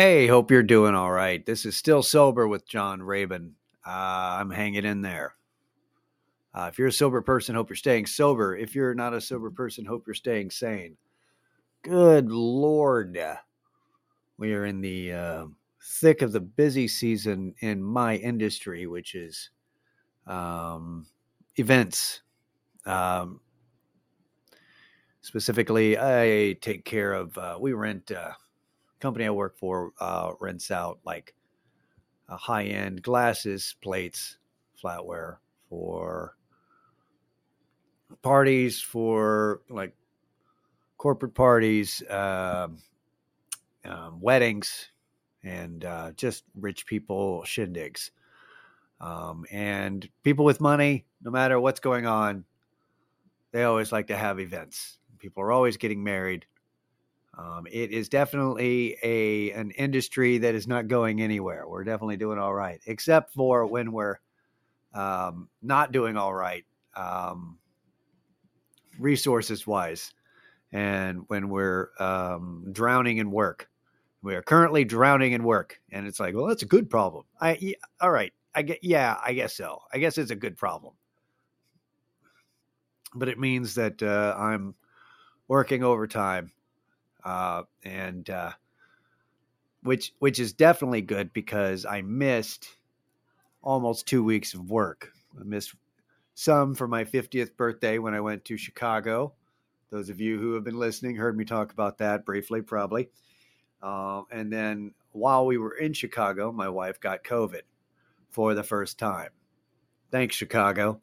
[0.00, 1.44] Hey, hope you're doing all right.
[1.44, 3.56] This is Still Sober with John Rabin.
[3.84, 3.90] Uh,
[4.38, 5.34] I'm hanging in there.
[6.54, 8.56] Uh, if you're a sober person, hope you're staying sober.
[8.56, 10.96] If you're not a sober person, hope you're staying sane.
[11.82, 13.18] Good Lord.
[14.36, 15.46] We are in the uh,
[15.82, 19.50] thick of the busy season in my industry, which is
[20.28, 21.06] um,
[21.56, 22.22] events.
[22.86, 23.40] Um,
[25.22, 28.30] specifically, I take care of, uh, we rent, uh,
[29.00, 31.34] company I work for uh, rents out like
[32.28, 34.38] high end glasses, plates,
[34.82, 35.36] flatware
[35.68, 36.36] for
[38.22, 39.94] parties, for like
[40.96, 42.68] corporate parties, uh,
[43.84, 44.90] um, weddings,
[45.42, 48.10] and uh, just rich people shindigs.
[49.00, 52.44] Um, and people with money, no matter what's going on,
[53.52, 54.98] they always like to have events.
[55.18, 56.46] People are always getting married.
[57.38, 61.68] Um, it is definitely a an industry that is not going anywhere.
[61.68, 64.16] We're definitely doing all right, except for when we're
[64.92, 66.64] um, not doing all right,
[66.96, 67.58] um,
[68.98, 70.12] resources wise,
[70.72, 73.68] and when we're um, drowning in work.
[74.20, 77.24] We are currently drowning in work, and it's like, well, that's a good problem.
[77.40, 78.32] I yeah, all right.
[78.52, 79.82] I get yeah, I guess so.
[79.92, 80.94] I guess it's a good problem,
[83.14, 84.74] but it means that uh, I'm
[85.46, 86.50] working overtime,
[87.24, 88.52] uh, and uh,
[89.82, 92.68] which which is definitely good because I missed
[93.62, 95.10] almost two weeks of work.
[95.38, 95.74] I missed
[96.34, 99.34] some for my 50th birthday when I went to Chicago.
[99.90, 103.08] Those of you who have been listening heard me talk about that briefly, probably.
[103.82, 107.62] Uh, and then while we were in Chicago, my wife got COVID
[108.30, 109.30] for the first time.
[110.10, 111.00] Thanks, Chicago.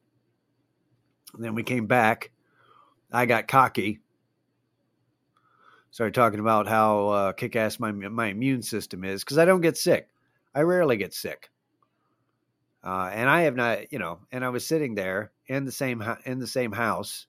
[1.34, 2.31] And then we came back.
[3.11, 4.00] I got cocky.
[5.95, 9.61] Started talking about how uh, kick ass my, my immune system is because I don't
[9.61, 10.09] get sick.
[10.53, 11.50] I rarely get sick.
[12.83, 16.03] Uh, and I have not, you know, and I was sitting there in the same
[16.25, 17.28] in the same house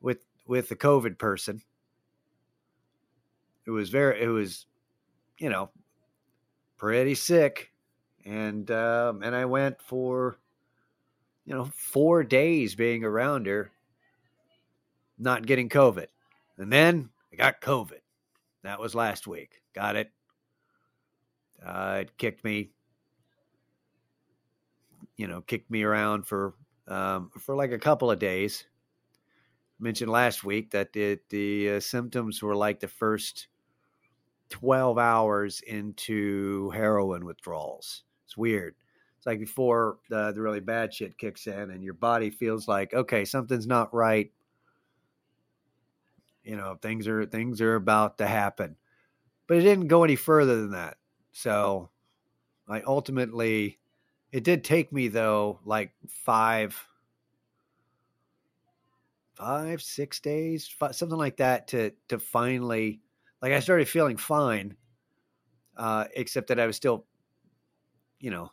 [0.00, 1.60] with with the COVID person.
[3.66, 4.64] It was very, it was,
[5.38, 5.70] you know,
[6.76, 7.72] pretty sick,
[8.24, 10.38] and um, and I went for,
[11.44, 13.72] you know, four days being around her,
[15.18, 16.06] not getting COVID,
[16.58, 18.00] and then I got COVID.
[18.62, 19.62] That was last week.
[19.74, 20.10] Got it.
[21.64, 22.70] Uh, it kicked me
[25.16, 26.54] you know, kicked me around for
[26.88, 28.64] um, for like a couple of days.
[29.80, 33.48] I mentioned last week that the uh, symptoms were like the first
[34.50, 38.04] 12 hours into heroin withdrawals.
[38.24, 38.74] It's weird.
[39.16, 42.94] It's like before the, the really bad shit kicks in and your body feels like,
[42.94, 44.30] okay, something's not right.
[46.44, 48.76] You know, things are things are about to happen.
[49.46, 50.98] But it didn't go any further than that.
[51.32, 51.90] So
[52.68, 53.78] I ultimately
[54.32, 56.88] it did take me though like five,
[59.34, 63.00] five, six days, five, something like that to to finally
[63.40, 64.76] like I started feeling fine,
[65.76, 67.06] uh, except that I was still,
[68.20, 68.50] you know,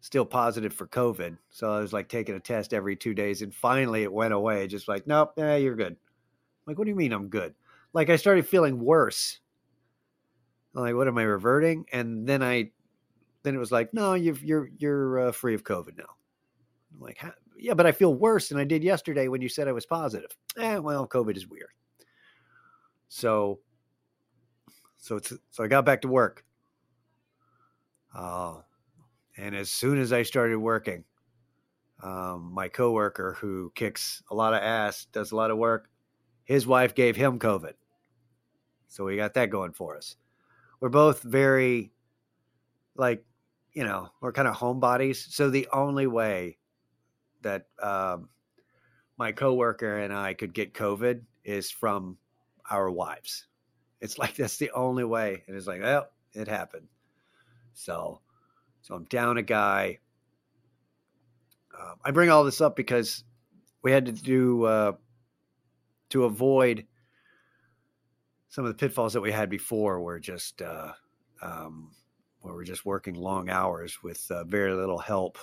[0.00, 1.36] still positive for COVID.
[1.50, 4.66] So I was like taking a test every two days, and finally it went away.
[4.66, 5.96] Just like, nope, yeah, you're good.
[6.66, 7.54] Like, what do you mean I'm good?
[7.92, 9.40] Like I started feeling worse.
[10.74, 11.86] I'm like, what am I reverting?
[11.92, 12.70] And then I
[13.42, 16.14] then it was like, no, you are you're you're uh, free of COVID now.
[16.94, 17.20] I'm like,
[17.56, 20.36] yeah, but I feel worse than I did yesterday when you said I was positive.
[20.56, 21.70] Eh, well, COVID is weird.
[23.08, 23.60] So,
[24.98, 26.44] so it's so I got back to work.
[28.14, 28.60] Uh,
[29.36, 31.04] and as soon as I started working,
[32.02, 35.88] um, my coworker who kicks a lot of ass, does a lot of work,
[36.50, 37.74] his wife gave him COVID.
[38.88, 40.16] So we got that going for us.
[40.80, 41.92] We're both very
[42.96, 43.24] like
[43.72, 45.32] you know, we're kind of homebodies.
[45.32, 46.58] So the only way
[47.42, 48.28] that um,
[49.16, 52.18] my coworker and I could get COVID is from
[52.68, 53.46] our wives.
[54.00, 55.44] It's like that's the only way.
[55.46, 56.88] And it's like, well, it happened.
[57.74, 58.22] So,
[58.82, 60.00] so I'm down a guy.
[61.72, 63.22] Uh, I bring all this up because
[63.82, 64.92] we had to do uh,
[66.10, 66.86] to avoid
[68.48, 70.00] some of the pitfalls that we had before.
[70.00, 70.92] Were just uh,
[71.42, 71.92] um,
[72.40, 75.38] where we're just working long hours with uh, very little help,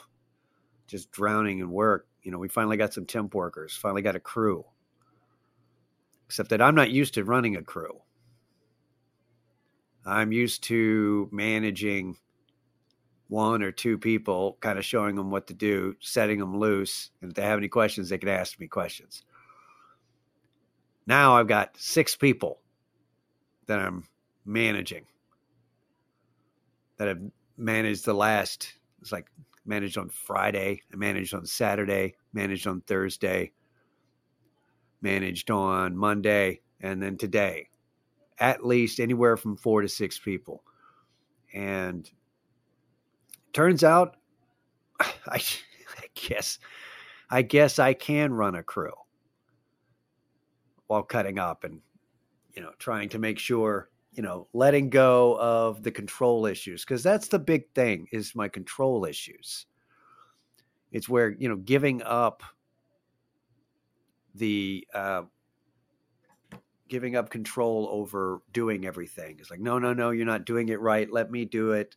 [0.88, 2.08] just drowning in work.
[2.24, 4.66] You know, we finally got some temp workers, finally got a crew.
[6.26, 8.02] Except that I'm not used to running a crew.
[10.06, 12.18] I'm used to managing
[13.30, 17.12] one or two people, kind of showing them what to do, setting them loose.
[17.22, 19.24] And if they have any questions, they can ask me questions.
[21.08, 22.60] Now I've got six people
[23.66, 24.04] that I'm
[24.46, 25.06] managing
[26.98, 27.22] that I've
[27.58, 28.74] managed the last.
[29.02, 29.28] It's like
[29.66, 33.54] managed on Friday, I managed on Saturday, managed on Thursday,
[35.02, 37.70] managed on Monday, and then today.
[38.40, 40.64] At least anywhere from four to six people.
[41.54, 42.10] And
[43.54, 44.18] turns out,
[45.00, 45.42] I,
[45.98, 46.60] I guess,
[47.30, 48.94] I guess I can run a crew
[50.88, 51.82] while cutting up and,
[52.54, 57.04] you know, trying to make sure you know, letting go of the control issues because
[57.04, 59.68] that's the big thing is my control issues.
[60.92, 62.42] It's where, you know, giving up
[64.34, 65.24] the uh,
[66.88, 69.38] giving up control over doing everything.
[69.40, 71.12] It's like, no, no, no, you're not doing it right.
[71.12, 71.96] Let me do it.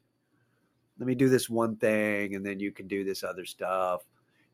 [0.98, 4.02] Let me do this one thing and then you can do this other stuff.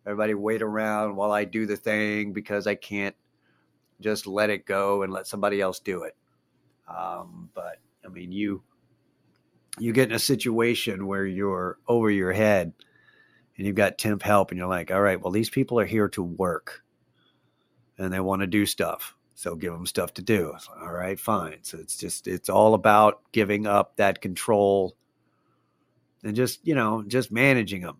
[0.06, 3.16] Everybody wait around while I do the thing because I can't
[4.00, 6.16] just let it go and let somebody else do it.
[6.88, 8.62] Um, but I mean, you
[9.78, 12.72] you get in a situation where you're over your head
[13.56, 16.08] and you've got temp help and you're like, all right, well, these people are here
[16.10, 16.82] to work
[17.98, 19.14] and they want to do stuff.
[19.34, 20.54] So give them stuff to do.
[20.80, 21.58] all right, fine.
[21.62, 24.96] So it's just, it's all about giving up that control
[26.22, 27.98] and just, you know, just managing them.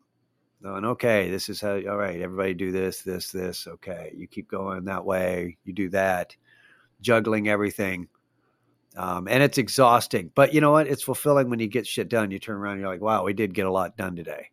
[0.63, 3.67] Going, okay, this is how, all right, everybody do this, this, this.
[3.67, 4.13] Okay.
[4.17, 5.59] You keep going that way.
[5.65, 6.35] You do that,
[7.01, 8.09] juggling everything.
[8.97, 10.87] Um, and it's exhausting, but you know what?
[10.87, 12.31] It's fulfilling when you get shit done.
[12.31, 14.51] You turn around and you're like, wow, we did get a lot done today.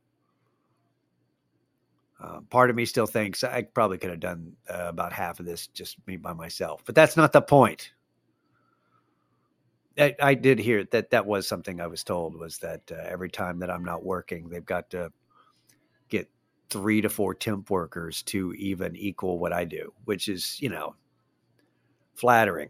[2.22, 5.46] Uh, part of me still thinks I probably could have done uh, about half of
[5.46, 7.92] this just me by myself, but that's not the point.
[9.98, 13.30] I, I, did hear that that was something I was told was that uh, every
[13.30, 15.12] time that I'm not working, they've got to
[16.74, 20.96] three to four temp workers to even equal what I do, which is, you know,
[22.16, 22.70] flattering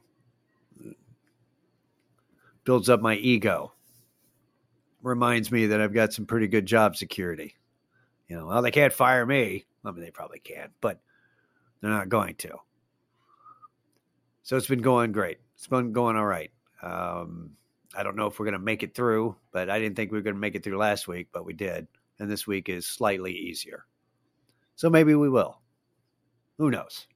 [2.63, 3.73] builds up my ego.
[5.01, 7.55] Reminds me that I've got some pretty good job security.
[8.27, 9.65] You know, well, they can't fire me.
[9.83, 11.01] I mean, they probably can, but
[11.81, 12.57] they're not going to.
[14.43, 15.39] So it's been going great.
[15.55, 16.51] It's been going all right.
[16.81, 17.51] Um,
[17.95, 20.17] I don't know if we're going to make it through, but I didn't think we
[20.17, 21.87] were going to make it through last week, but we did.
[22.19, 23.85] And this week is slightly easier.
[24.75, 25.59] So maybe we will.
[26.57, 27.07] Who knows?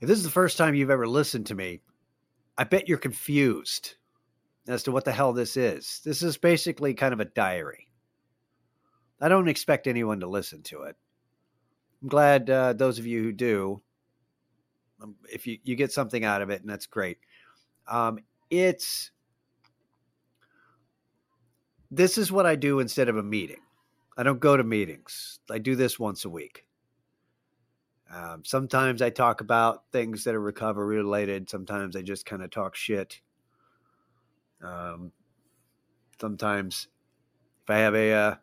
[0.00, 1.80] If this is the first time you've ever listened to me,
[2.56, 3.94] I bet you're confused
[4.66, 6.00] as to what the hell this is.
[6.04, 7.88] This is basically kind of a diary.
[9.20, 10.96] I don't expect anyone to listen to it.
[12.02, 13.82] I'm glad uh, those of you who do,
[15.02, 17.18] um, if you, you get something out of it, and that's great.
[17.86, 19.10] Um, it's
[21.90, 23.60] this is what I do instead of a meeting.
[24.16, 25.40] I don't go to meetings.
[25.50, 26.64] I do this once a week.
[28.12, 31.48] Um, sometimes I talk about things that are recovery related.
[31.48, 33.20] Sometimes I just kind of talk shit.
[34.62, 35.12] Um,
[36.20, 36.88] sometimes
[37.62, 38.34] if I have a uh,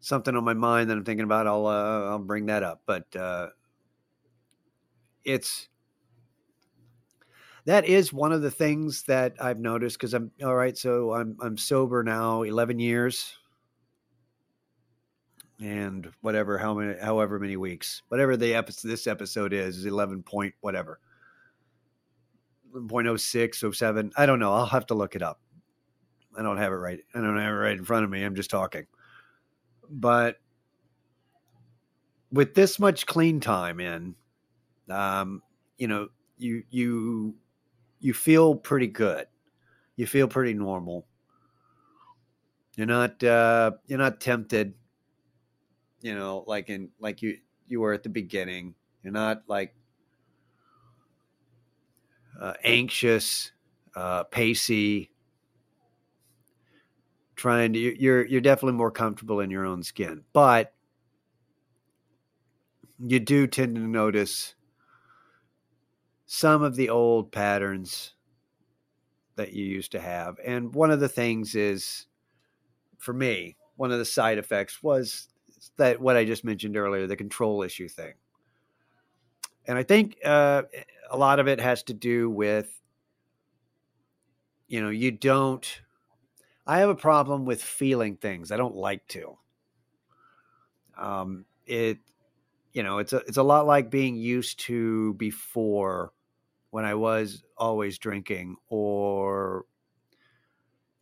[0.00, 2.82] something on my mind that I'm thinking about, I'll uh, I'll bring that up.
[2.86, 3.48] But uh,
[5.24, 5.68] it's
[7.66, 10.76] that is one of the things that I've noticed because I'm all right.
[10.76, 13.36] So I'm I'm sober now, eleven years.
[15.62, 20.22] And whatever how many however many weeks whatever the episode this episode is is 11
[20.22, 21.00] point whatever.
[22.74, 25.40] 11.06 07 i don't know i'll have to look it up.
[26.38, 28.34] I don't have it right i don't have it right in front of me i'm
[28.34, 28.86] just talking.
[29.90, 30.36] But
[32.32, 34.14] with this much clean time in
[34.88, 35.42] um
[35.76, 37.34] you know you you
[38.00, 39.26] you feel pretty good
[39.96, 41.06] you feel pretty normal
[42.76, 44.74] you're not uh you're not tempted
[46.02, 47.38] you know, like in like you
[47.68, 48.74] you were at the beginning.
[49.02, 49.74] You're not like
[52.40, 53.52] uh, anxious,
[53.94, 55.10] uh, pacey,
[57.36, 57.78] trying to.
[57.78, 60.72] You're you're definitely more comfortable in your own skin, but
[62.98, 64.54] you do tend to notice
[66.32, 68.14] some of the old patterns
[69.34, 70.36] that you used to have.
[70.46, 72.06] And one of the things is,
[72.98, 75.26] for me, one of the side effects was
[75.76, 78.12] that what I just mentioned earlier, the control issue thing.
[79.66, 80.62] And I think uh,
[81.10, 82.80] a lot of it has to do with,
[84.68, 85.80] you know, you don't.
[86.64, 88.52] I have a problem with feeling things.
[88.52, 89.36] I don't like to.
[90.96, 91.98] Um, it,
[92.72, 96.12] you know, it's a it's a lot like being used to before,
[96.70, 99.64] when I was always drinking or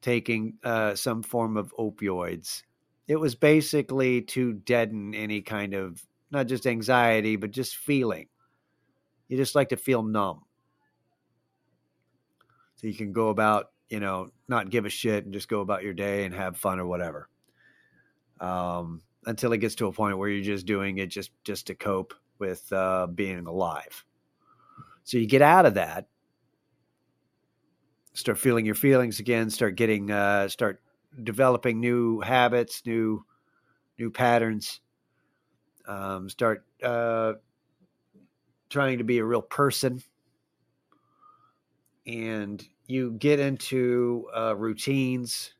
[0.00, 2.62] taking uh, some form of opioids
[3.08, 8.28] it was basically to deaden any kind of not just anxiety, but just feeling.
[9.28, 10.42] You just like to feel numb.
[12.76, 15.82] So you can go about, you know, not give a shit and just go about
[15.82, 17.28] your day and have fun or whatever.
[18.40, 21.74] Um, until it gets to a point where you're just doing it just just to
[21.74, 24.04] cope with uh, being alive.
[25.08, 26.06] So you get out of that,
[28.12, 30.82] start feeling your feelings again, start getting, uh, start
[31.22, 33.24] developing new habits, new
[33.98, 34.82] new patterns.
[35.86, 37.32] Um, start uh,
[38.68, 40.02] trying to be a real person,
[42.06, 45.54] and you get into uh, routines.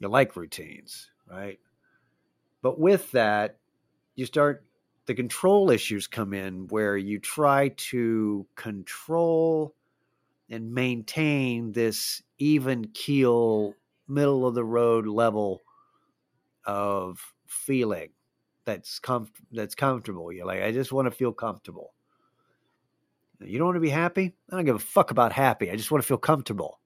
[0.00, 1.60] You like routines, right?
[2.62, 3.58] But with that,
[4.16, 4.64] you start
[5.06, 9.74] the control issues come in where you try to control
[10.50, 13.74] and maintain this even keel
[14.08, 15.60] middle of the road level
[16.66, 18.10] of feeling
[18.64, 20.32] that's com- that's comfortable.
[20.32, 21.94] You're like, I just want to feel comfortable.
[23.40, 24.34] You don't want to be happy?
[24.50, 25.70] I don't give a fuck about happy.
[25.70, 26.78] I just want to feel comfortable.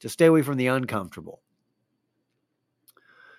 [0.00, 1.40] Just stay away from the uncomfortable.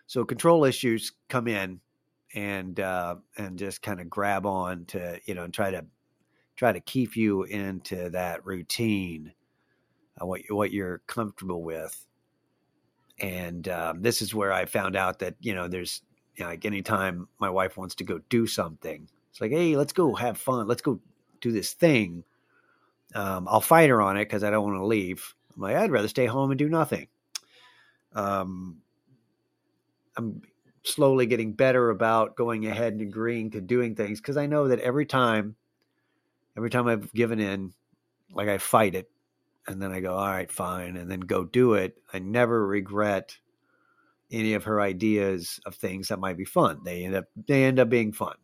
[0.08, 1.82] So control issues come in
[2.36, 5.86] and uh, and just kind of grab on to you know and try to
[6.56, 9.34] try to keep you into that routine,
[10.22, 12.06] uh, what what you're comfortable with.
[13.22, 16.02] And um, this is where I found out that you know there's
[16.36, 19.94] you know, like anytime my wife wants to go do something, it's like hey let's
[19.94, 21.00] go have fun, let's go
[21.42, 22.24] do this thing.
[23.16, 25.34] Um, I'll fight her on it because I don't want to leave.
[25.56, 27.08] I'm like I'd rather stay home and do nothing.
[28.14, 28.78] Um,
[30.18, 30.42] I'm
[30.84, 34.80] slowly getting better about going ahead and agreeing to doing things because I know that
[34.80, 35.56] every time,
[36.58, 37.74] every time I've given in,
[38.34, 39.10] like I fight it,
[39.68, 41.98] and then I go, all right, fine, and then go do it.
[42.12, 43.38] I never regret
[44.32, 46.82] any of her ideas of things that might be fun.
[46.84, 48.36] They end up they end up being fun.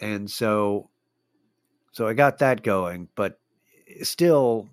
[0.00, 0.90] And so
[1.92, 3.38] so I got that going, but
[3.88, 4.68] eh, still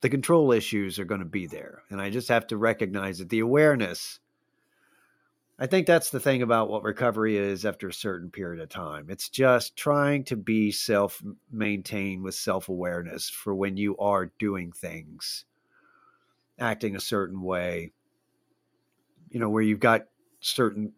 [0.00, 1.82] the control issues are going to be there.
[1.90, 4.20] And I just have to recognize that the awareness,
[5.58, 9.06] I think that's the thing about what recovery is after a certain period of time.
[9.08, 14.70] It's just trying to be self maintained with self awareness for when you are doing
[14.70, 15.44] things,
[16.58, 17.92] acting a certain way,
[19.30, 20.06] you know, where you've got
[20.40, 20.92] certain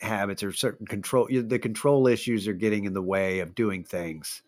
[0.00, 4.42] habits or certain control, the control issues are getting in the way of doing things.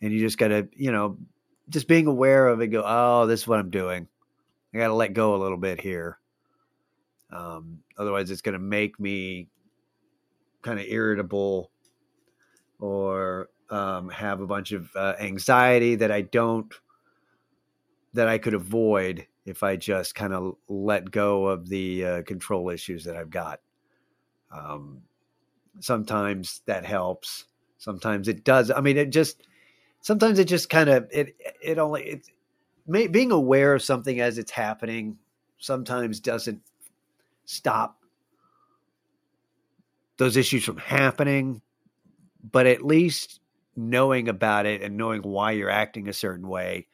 [0.00, 1.18] And you just got to, you know,
[1.68, 4.08] just being aware of it, go, oh, this is what I'm doing.
[4.72, 6.18] I got to let go a little bit here.
[7.30, 9.48] Um, otherwise, it's going to make me
[10.62, 11.70] kind of irritable
[12.78, 16.72] or um, have a bunch of uh, anxiety that I don't,
[18.12, 22.70] that I could avoid if I just kind of let go of the uh, control
[22.70, 23.60] issues that I've got.
[24.52, 25.02] Um,
[25.80, 27.46] sometimes that helps.
[27.78, 28.70] Sometimes it does.
[28.70, 29.42] I mean, it just,
[30.04, 32.28] sometimes it just kind of it it only it
[32.86, 35.16] may, being aware of something as it's happening
[35.58, 36.60] sometimes doesn't
[37.46, 37.98] stop
[40.18, 41.62] those issues from happening
[42.52, 43.40] but at least
[43.76, 46.86] knowing about it and knowing why you're acting a certain way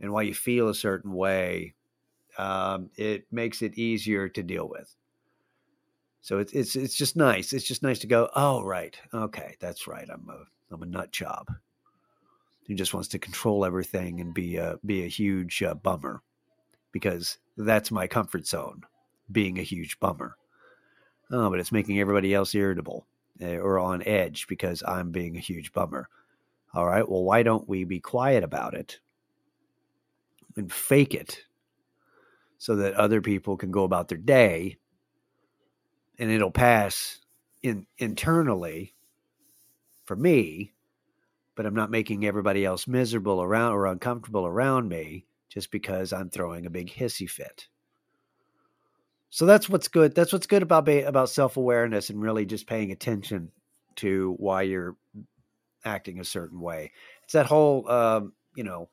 [0.00, 1.72] and why you feel a certain way
[2.36, 4.92] um, it makes it easier to deal with.
[6.20, 7.52] So it's it's it's just nice.
[7.52, 8.98] It's just nice to go oh right.
[9.12, 9.56] Okay.
[9.60, 10.08] That's right.
[10.10, 11.46] I'm a i'm a nut job
[12.66, 16.22] who just wants to control everything and be a be a huge uh, bummer.
[16.92, 18.82] Because that's my comfort zone
[19.30, 20.36] being a huge bummer.
[21.30, 23.06] Oh but it's making everybody else irritable
[23.42, 26.08] uh, or on edge because i'm being a huge bummer.
[26.72, 29.00] All right well why don't we be quiet about it
[30.56, 31.42] and fake it
[32.58, 34.76] so that other people can go about their day
[36.18, 37.20] and it'll pass
[37.62, 38.94] in internally
[40.04, 40.72] for me
[41.54, 46.30] but I'm not making everybody else miserable around or uncomfortable around me just because I'm
[46.30, 47.68] throwing a big hissy fit.
[49.30, 50.14] So that's what's good.
[50.14, 53.50] That's what's good about about self awareness and really just paying attention
[53.96, 54.96] to why you're
[55.84, 56.92] acting a certain way.
[57.24, 58.88] It's that whole, um, you know,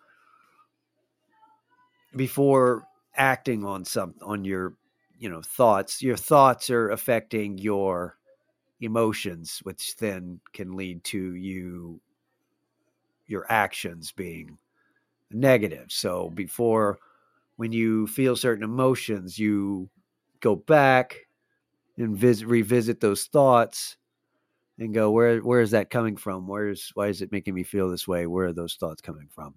[2.15, 4.74] before acting on some on your,
[5.20, 6.01] you know, thoughts.
[6.01, 8.18] Your thoughts are affecting your
[8.80, 12.01] emotions, which then can lead to you
[13.31, 14.57] your actions being
[15.31, 15.85] negative.
[15.89, 17.00] So before,
[17.55, 19.89] when you feel certain emotions, you
[20.41, 21.27] go back
[21.97, 23.97] and visit, revisit those thoughts
[24.79, 26.47] and go, where where is that coming from?
[26.47, 28.27] Where's why is it making me feel this way?
[28.27, 29.55] Where are those thoughts coming from?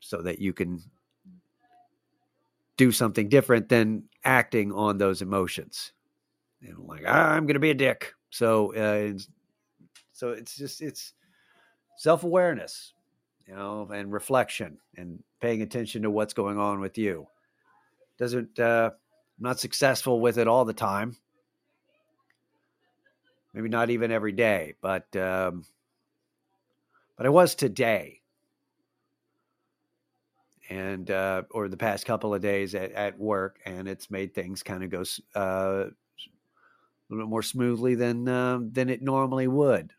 [0.00, 0.82] So that you can
[2.76, 5.92] do something different than acting on those emotions.
[6.62, 8.12] and like ah, I'm gonna be a dick.
[8.30, 9.18] So uh,
[10.12, 11.14] so it's just it's
[11.96, 12.92] self awareness,
[13.46, 17.26] you know, and reflection and paying attention to what's going on with you.
[18.18, 18.90] Doesn't uh,
[19.38, 21.16] I'm not successful with it all the time.
[23.52, 25.64] Maybe not even every day, but um,
[27.16, 28.20] but I was today,
[30.68, 34.62] and uh, or the past couple of days at, at work, and it's made things
[34.62, 39.92] kind of go uh, a little bit more smoothly than uh, than it normally would.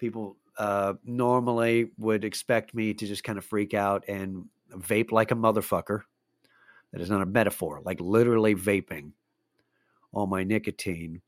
[0.00, 5.30] People uh, normally would expect me to just kind of freak out and vape like
[5.30, 6.02] a motherfucker.
[6.92, 9.12] That is not a metaphor, like literally vaping
[10.12, 11.22] all my nicotine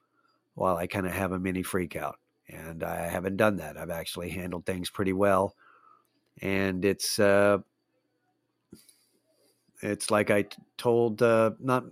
[0.54, 2.18] while I kind of have a mini freak out.
[2.48, 3.76] And I haven't done that.
[3.76, 5.54] I've actually handled things pretty well.
[6.40, 7.58] And it's, uh,
[9.82, 11.84] it's like I told, uh, not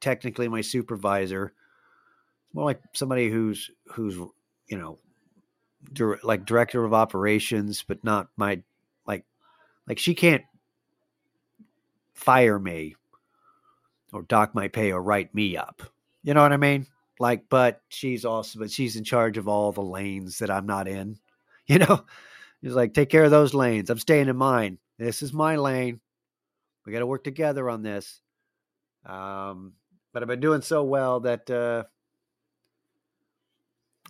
[0.00, 1.54] technically my supervisor,
[2.52, 4.16] more like somebody who's, who's,
[4.68, 4.98] you know,
[6.22, 8.62] like director of operations, but not my,
[9.06, 9.24] like,
[9.86, 10.42] like she can't
[12.14, 12.96] fire me
[14.12, 15.82] or dock my pay or write me up.
[16.22, 16.86] You know what I mean?
[17.18, 20.88] Like, but she's also, but she's in charge of all the lanes that I'm not
[20.88, 21.18] in.
[21.66, 22.04] You know,
[22.60, 23.88] he's like, take care of those lanes.
[23.88, 24.76] I'm staying in mine.
[24.98, 25.98] This is my lane.
[26.84, 28.20] We got to work together on this.
[29.06, 29.72] Um,
[30.12, 31.84] but I've been doing so well that uh,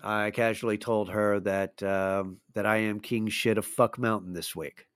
[0.04, 4.54] I casually told her that um, that I am king shit of fuck mountain this
[4.54, 4.86] week,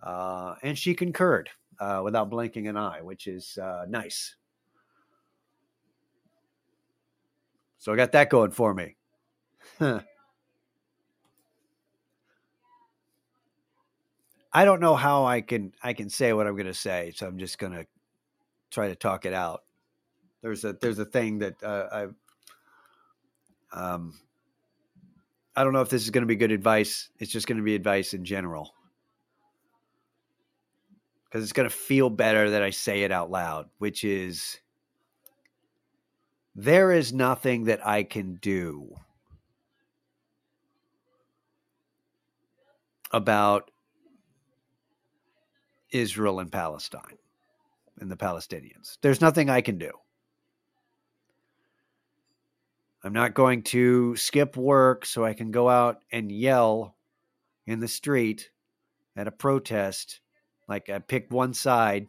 [0.00, 1.50] uh, and she concurred
[1.80, 4.36] uh, without blinking an eye, which is uh, nice.
[7.78, 8.94] So I got that going for me.
[9.80, 10.04] I
[14.64, 17.38] don't know how I can I can say what I'm going to say, so I'm
[17.38, 17.84] just going to
[18.70, 19.64] try to talk it out.
[20.42, 22.06] There's a there's a thing that uh, I
[23.72, 24.14] um
[25.54, 27.10] I don't know if this is going to be good advice.
[27.18, 28.72] It's just going to be advice in general
[31.24, 34.60] because it's going to feel better that I say it out loud, which is
[36.54, 38.94] there is nothing that I can do
[43.10, 43.70] about
[45.90, 47.18] Israel and Palestine
[47.98, 48.98] and the Palestinians.
[49.02, 49.90] There's nothing I can do.
[53.04, 56.96] I'm not going to skip work so I can go out and yell
[57.66, 58.50] in the street
[59.16, 60.20] at a protest.
[60.68, 62.06] Like I pick one side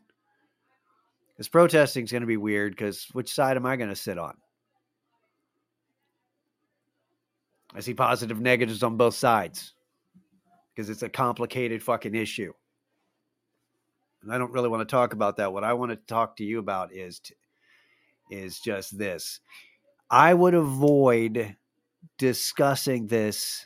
[1.34, 4.20] because protesting is going to be weird because which side am I going to sit
[4.20, 4.36] on?
[7.76, 9.74] I see positive negatives on both sides
[10.74, 12.54] because it's a complicated fucking issue.
[14.22, 15.52] And I don't really want to talk about that.
[15.52, 17.34] What I want to talk to you about is t-
[18.30, 19.40] is just this.
[20.10, 21.56] I would avoid
[22.18, 23.66] discussing this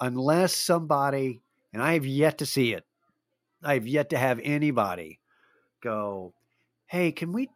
[0.00, 2.84] unless somebody and I have yet to see it.
[3.62, 5.20] I have yet to have anybody
[5.82, 6.32] go,
[6.86, 7.50] hey, can we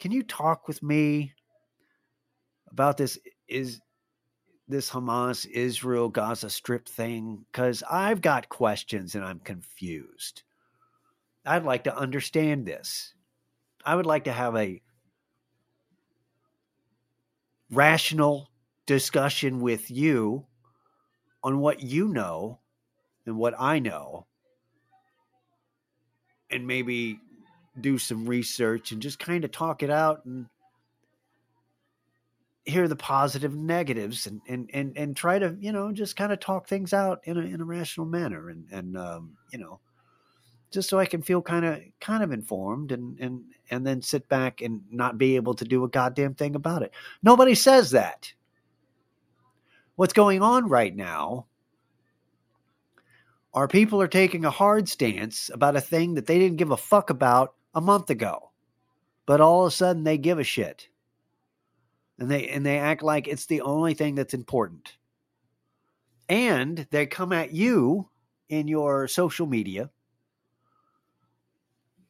[0.00, 1.32] can you talk with me
[2.70, 3.80] about this is
[4.66, 10.42] this Hamas Israel Gaza strip thing cuz I've got questions and I'm confused.
[11.44, 13.14] I'd like to understand this.
[13.84, 14.80] I would like to have a
[17.74, 18.50] rational
[18.86, 20.46] discussion with you
[21.42, 22.58] on what you know
[23.26, 24.26] and what I know
[26.50, 27.20] and maybe
[27.80, 30.46] do some research and just kind of talk it out and
[32.64, 36.40] hear the positive negatives and, and, and, and try to, you know, just kind of
[36.40, 38.48] talk things out in a, in a rational manner.
[38.48, 39.80] And, and, um, you know,
[40.74, 44.28] just so I can feel kind of, kind of informed and, and, and then sit
[44.28, 46.92] back and not be able to do a goddamn thing about it.
[47.22, 48.32] Nobody says that.
[49.96, 51.46] What's going on right now
[53.54, 56.76] are people are taking a hard stance about a thing that they didn't give a
[56.76, 58.50] fuck about a month ago.
[59.26, 60.88] But all of a sudden they give a shit.
[62.18, 64.96] And they and they act like it's the only thing that's important.
[66.28, 68.08] And they come at you
[68.48, 69.90] in your social media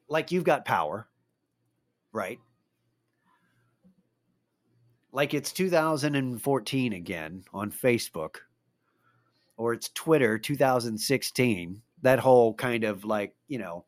[0.09, 1.09] like you've got power,
[2.12, 2.38] right?
[5.12, 8.37] Like it's 2014 again on Facebook
[9.57, 11.83] or it's Twitter 2016.
[12.03, 13.85] That whole kind of like, you know,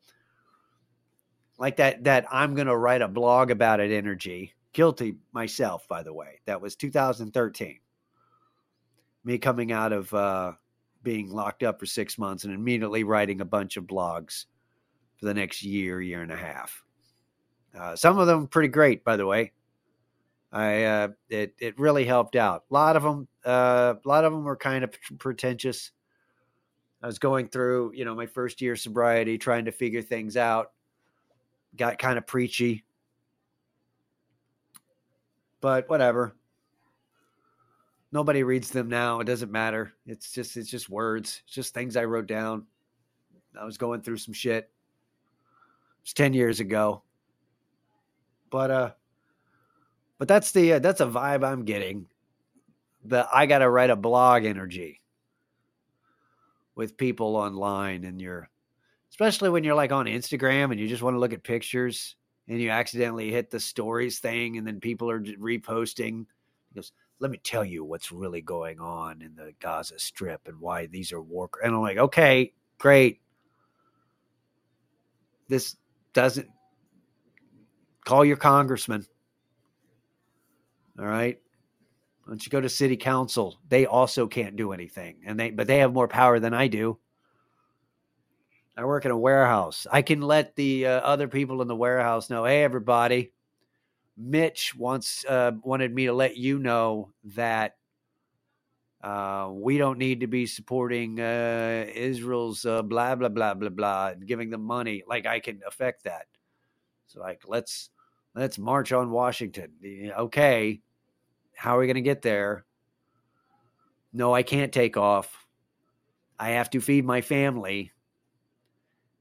[1.59, 4.53] like that that I'm going to write a blog about it energy.
[4.73, 6.39] Guilty myself, by the way.
[6.45, 7.79] That was 2013.
[9.23, 10.53] Me coming out of uh,
[11.03, 14.45] being locked up for six months and immediately writing a bunch of blogs
[15.17, 16.83] for the next year, year and a half.
[17.77, 19.51] Uh, some of them pretty great, by the way.
[20.51, 22.63] I uh, it it really helped out.
[22.71, 25.91] A lot of them, uh, a lot of them were kind of pretentious.
[27.03, 30.71] I was going through, you know, my first year sobriety, trying to figure things out.
[31.75, 32.85] Got kind of preachy,
[35.61, 36.35] but whatever.
[38.11, 39.19] Nobody reads them now.
[39.19, 39.93] It doesn't matter.
[40.05, 41.41] It's just it's just words.
[41.45, 42.65] It's just things I wrote down.
[43.59, 44.71] I was going through some shit.
[46.15, 47.03] Ten years ago,
[48.49, 48.91] but uh,
[50.17, 52.07] but that's the uh, that's a vibe I'm getting.
[53.05, 55.01] The I got to write a blog energy
[56.75, 58.49] with people online and you're
[59.09, 62.15] especially when you're like on Instagram and you just want to look at pictures
[62.47, 66.25] and you accidentally hit the stories thing and then people are reposting.
[66.69, 70.59] He goes, let me tell you what's really going on in the Gaza Strip and
[70.59, 71.49] why these are war.
[71.63, 73.21] And I'm like, okay, great.
[75.47, 75.77] This
[76.17, 76.49] doesn't
[78.03, 79.05] call your congressman.
[80.97, 81.39] All right.
[82.27, 85.77] Once you go to city council, they also can't do anything, and they but they
[85.77, 86.97] have more power than I do.
[88.75, 89.85] I work in a warehouse.
[89.91, 93.31] I can let the uh, other people in the warehouse know, hey, everybody,
[94.17, 97.76] Mitch wants uh, wanted me to let you know that
[99.03, 104.07] uh, we don't need to be supporting uh, Israel's uh, blah blah blah blah blah
[104.07, 105.03] and giving them money.
[105.07, 106.25] Like I can affect that.
[107.07, 107.89] So like let's
[108.35, 109.71] let's march on Washington.
[110.17, 110.81] Okay,
[111.55, 112.65] how are we going to get there?
[114.13, 115.45] No, I can't take off.
[116.39, 117.91] I have to feed my family.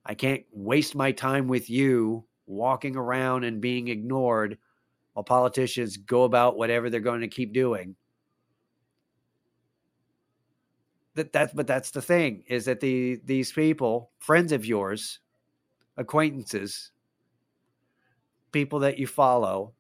[0.05, 4.57] I can't waste my time with you walking around and being ignored
[5.13, 7.97] while politicians go about whatever they're going to keep doing.
[11.17, 15.19] That that's but that's the thing is that the these people, friends of yours,
[15.97, 16.93] acquaintances,
[18.53, 19.73] people that you follow,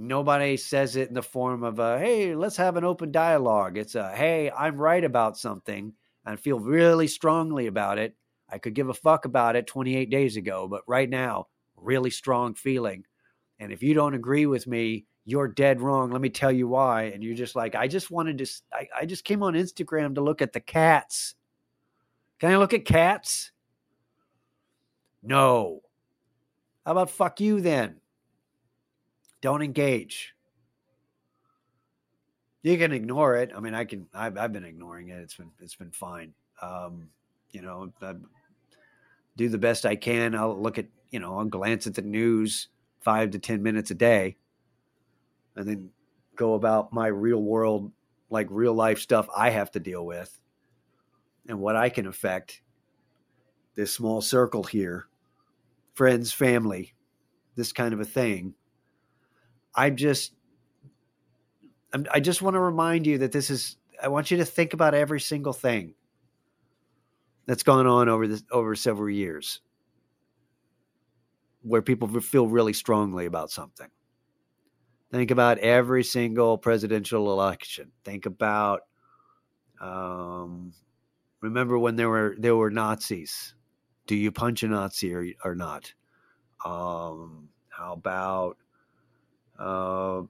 [0.00, 3.76] Nobody says it in the form of a, hey, let's have an open dialogue.
[3.76, 5.92] It's a, hey, I'm right about something
[6.24, 8.14] and feel really strongly about it.
[8.48, 12.54] I could give a fuck about it 28 days ago, but right now, really strong
[12.54, 13.06] feeling.
[13.58, 16.10] And if you don't agree with me, you're dead wrong.
[16.10, 17.02] Let me tell you why.
[17.02, 20.22] And you're just like, I just wanted to, I, I just came on Instagram to
[20.22, 21.34] look at the cats.
[22.38, 23.52] Can I look at cats?
[25.22, 25.82] No.
[26.86, 27.96] How about fuck you then?
[29.42, 30.34] Don't engage.
[32.62, 33.50] You can ignore it.
[33.54, 34.06] I mean, I can.
[34.14, 35.20] I've, I've been ignoring it.
[35.20, 36.32] It's been it's been fine.
[36.62, 37.10] Um,
[37.50, 38.14] you know, I
[39.36, 40.34] do the best I can.
[40.34, 42.68] I'll look at you know, I'll glance at the news
[43.00, 44.36] five to ten minutes a day,
[45.58, 45.90] and then
[46.36, 47.92] go about my real world,
[48.30, 50.40] like real life stuff I have to deal with,
[51.46, 52.62] and what I can affect.
[53.74, 55.06] This small circle here,
[55.94, 56.94] friends, family,
[57.54, 58.54] this kind of a thing
[59.78, 60.34] I'm just
[61.92, 64.72] I'm, I just want to remind you that this is I want you to think
[64.72, 65.94] about every single thing
[67.46, 69.60] that's gone on over this over several years
[71.62, 73.88] where people feel really strongly about something.
[75.10, 77.92] Think about every single presidential election.
[78.04, 78.82] Think about
[79.80, 80.72] um,
[81.40, 83.54] remember when there were there were Nazis.
[84.06, 85.92] Do you punch a Nazi or, or not?
[86.64, 88.56] Um, how about
[89.58, 90.22] uh,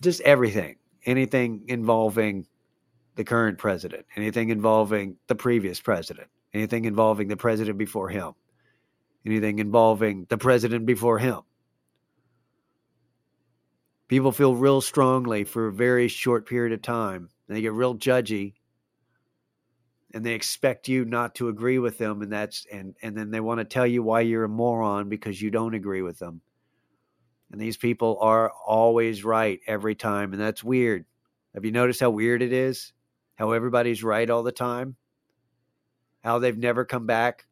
[0.00, 2.46] just everything, anything involving
[3.14, 8.32] the current president, anything involving the previous president, anything involving the president before him,
[9.24, 11.40] anything involving the president before him.
[14.12, 17.30] People feel real strongly for a very short period of time.
[17.48, 18.52] They get real judgy
[20.12, 23.40] and they expect you not to agree with them and that's and and then they
[23.40, 26.42] want to tell you why you're a moron because you don't agree with them
[27.50, 30.34] and these people are always right every time.
[30.34, 31.06] And that's weird.
[31.54, 32.92] Have you noticed how weird it is?
[33.36, 34.94] How everybody's right all the time?
[36.22, 37.46] How they've never come back?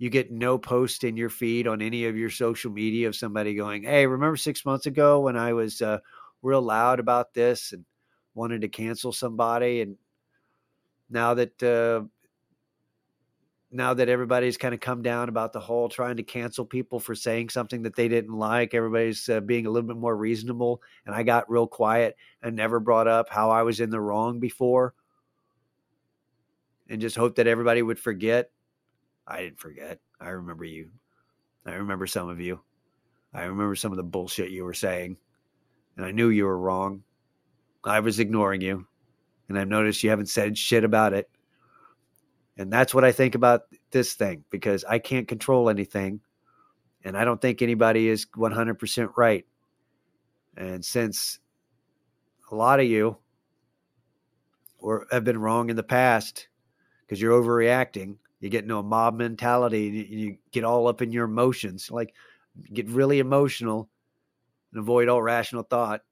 [0.00, 3.54] You get no post in your feed on any of your social media of somebody
[3.54, 5.98] going, Hey, remember six months ago when I was uh,
[6.40, 7.84] real loud about this and
[8.34, 9.82] wanted to cancel somebody?
[9.82, 9.98] And
[11.10, 12.08] now that uh,
[13.70, 17.14] now that everybody's kind of come down about the whole trying to cancel people for
[17.14, 20.80] saying something that they didn't like, everybody's uh, being a little bit more reasonable.
[21.04, 24.40] And I got real quiet and never brought up how I was in the wrong
[24.40, 24.94] before
[26.88, 28.50] and just hoped that everybody would forget.
[29.30, 29.98] I didn't forget.
[30.20, 30.90] I remember you.
[31.64, 32.60] I remember some of you.
[33.32, 35.16] I remember some of the bullshit you were saying.
[35.96, 37.02] And I knew you were wrong.
[37.84, 38.86] I was ignoring you.
[39.48, 41.30] And I've noticed you haven't said shit about it
[42.60, 46.20] and that's what I think about this thing because I can't control anything.
[47.04, 49.46] And I don't think anybody is 100% right.
[50.58, 51.38] And since
[52.52, 53.16] a lot of you
[54.78, 56.48] or have been wrong in the past
[57.00, 61.12] because you're overreacting, you get into a mob mentality and you get all up in
[61.12, 62.14] your emotions, like
[62.72, 63.88] get really emotional
[64.72, 66.02] and avoid all rational thought.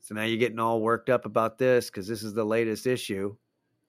[0.00, 3.36] So now you're getting all worked up about this because this is the latest issue.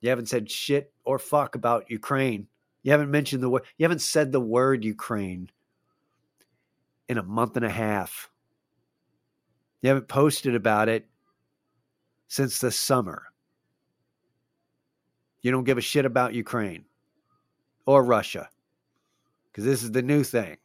[0.01, 2.47] You haven't said shit or fuck about Ukraine.
[2.84, 5.49] You haven't mentioned the word, you haven't said the word Ukraine
[7.08, 8.29] in a month and a half.
[9.82, 11.08] You haven't posted about it
[12.27, 13.28] since the summer.
[15.41, 16.86] You don't give a shit about Ukraine
[17.86, 18.49] or Russia
[19.52, 20.58] because this is the new thing.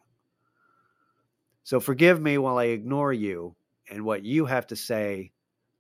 [1.62, 3.56] So forgive me while I ignore you
[3.90, 5.32] and what you have to say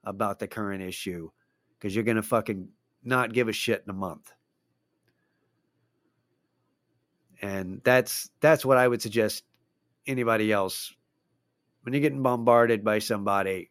[0.04, 1.30] about the current issue
[1.78, 2.68] because you're going to fucking
[3.02, 4.32] not give a shit in a month.
[7.42, 9.44] And that's that's what I would suggest
[10.06, 10.94] anybody else
[11.82, 13.70] when you're getting bombarded by somebody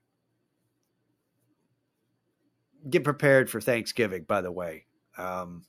[2.90, 4.86] get prepared for Thanksgiving by the way.
[5.18, 5.64] Um,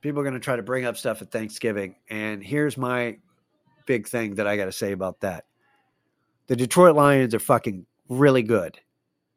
[0.00, 3.18] people are going to try to bring up stuff at Thanksgiving and here's my
[3.86, 5.44] big thing that I got to say about that.
[6.46, 8.78] The Detroit Lions are fucking really good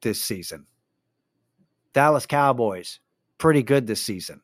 [0.01, 0.65] this season.
[1.93, 2.99] Dallas Cowboys,
[3.37, 4.41] pretty good this season.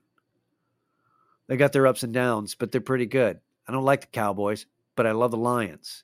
[1.47, 3.39] They got their ups and downs, but they're pretty good.
[3.67, 6.03] I don't like the Cowboys, but I love the Lions.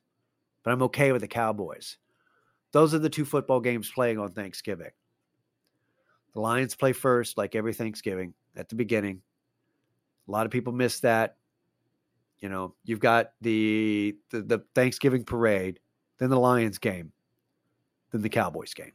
[0.63, 1.97] But I'm okay with the Cowboys.
[2.71, 4.91] Those are the two football games playing on Thanksgiving.
[6.33, 9.21] The Lions play first, like every Thanksgiving, at the beginning.
[10.27, 11.37] A lot of people miss that.
[12.39, 15.79] You know, you've got the, the, the Thanksgiving parade,
[16.17, 17.11] then the Lions game,
[18.11, 18.91] then the Cowboys game.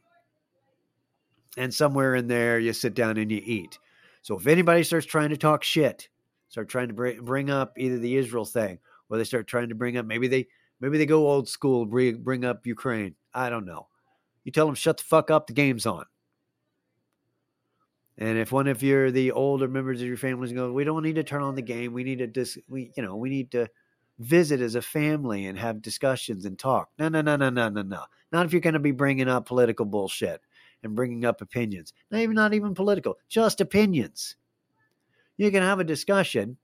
[1.57, 3.79] And somewhere in there, you sit down and you eat.
[4.23, 6.09] So if anybody starts trying to talk shit,
[6.49, 9.75] start trying to bring, bring up either the Israel thing or they start trying to
[9.75, 10.47] bring up maybe they
[10.81, 13.15] maybe they go old school, bring, bring up Ukraine.
[13.35, 13.89] I don't know.
[14.45, 15.47] You tell them shut the fuck up.
[15.47, 16.05] The game's on.
[18.19, 21.05] And if one of your the older members of your family is going, we don't
[21.05, 21.93] need to turn on the game.
[21.93, 23.69] We need to dis, we you know we need to
[24.19, 26.91] visit as a family and have discussions and talk.
[26.99, 28.03] No, no, no, no, no, no, no.
[28.33, 30.43] Not if you're going to be bringing up political bullshit
[30.83, 31.93] and bringing up opinions.
[32.11, 34.35] Not even not even political, just opinions.
[35.37, 36.57] You can have a discussion.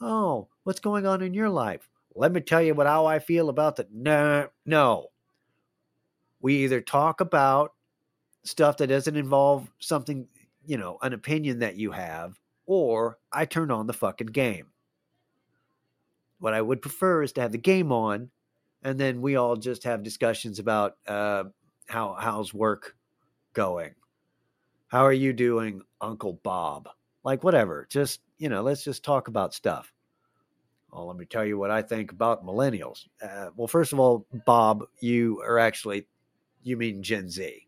[0.00, 1.88] Oh, what's going on in your life?
[2.16, 3.92] Let me tell you what how I feel about that.
[3.92, 5.06] No, no.
[6.40, 7.72] We either talk about
[8.42, 10.26] stuff that doesn't involve something
[10.66, 14.68] you know, an opinion that you have, or I turn on the fucking game.
[16.38, 18.30] What I would prefer is to have the game on,
[18.82, 21.44] and then we all just have discussions about uh,
[21.86, 22.96] how how's work
[23.52, 23.94] going.
[24.88, 26.88] How are you doing, Uncle Bob?
[27.24, 27.86] Like whatever.
[27.88, 29.92] Just you know, let's just talk about stuff.
[30.92, 33.06] Well, let me tell you what I think about millennials.
[33.22, 36.06] Uh, well, first of all, Bob, you are actually
[36.62, 37.66] you mean Gen Z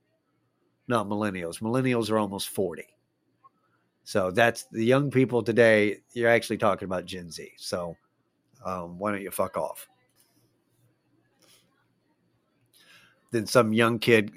[0.89, 1.61] not millennials.
[1.61, 2.85] Millennials are almost 40.
[4.05, 5.99] So that's the young people today.
[6.13, 7.53] You're actually talking about Gen Z.
[7.57, 7.97] So
[8.65, 9.89] um, why don't you fuck off?
[13.31, 14.31] Then some young kid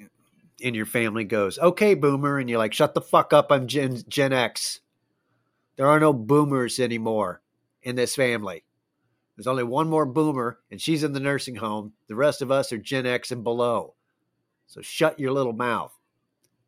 [0.60, 2.38] in your family goes, okay, boomer.
[2.38, 3.52] And you're like, shut the fuck up.
[3.52, 4.80] I'm Gen, Gen X.
[5.76, 7.42] There are no boomers anymore
[7.82, 8.64] in this family.
[9.36, 11.92] There's only one more boomer, and she's in the nursing home.
[12.08, 13.94] The rest of us are Gen X and below.
[14.66, 15.97] So shut your little mouth.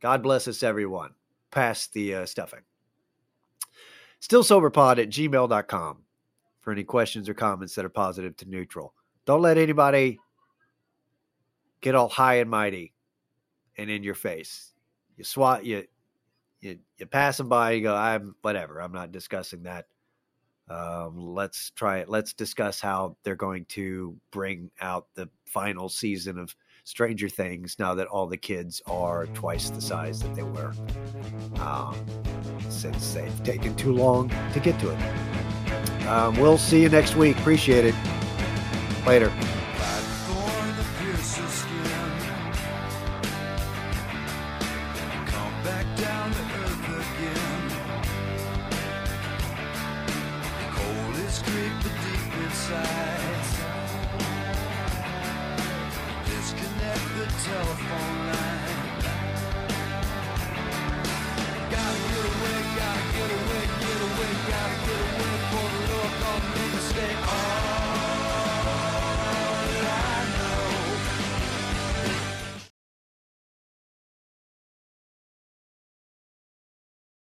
[0.00, 1.10] God bless us, everyone.
[1.50, 2.60] Pass the uh, stuffing.
[4.20, 5.98] StillSoberPod at gmail.com
[6.60, 8.94] for any questions or comments that are positive to neutral.
[9.24, 10.18] Don't let anybody
[11.80, 12.92] get all high and mighty
[13.76, 14.72] and in your face.
[15.16, 15.84] You swat, you,
[16.60, 19.86] you, you pass them by, you go, I'm whatever, I'm not discussing that.
[20.68, 22.08] Um, let's try it.
[22.08, 26.54] Let's discuss how they're going to bring out the final season of
[26.90, 30.72] Stranger Things now that all the kids are twice the size that they were.
[31.60, 31.96] Um,
[32.68, 36.06] since they've taken too long to get to it.
[36.06, 37.38] Um, we'll see you next week.
[37.38, 37.94] Appreciate it.
[39.06, 39.32] Later.